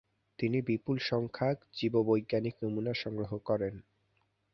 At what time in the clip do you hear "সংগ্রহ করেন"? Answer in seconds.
2.93-3.73